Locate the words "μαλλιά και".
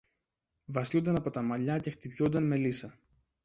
1.41-1.89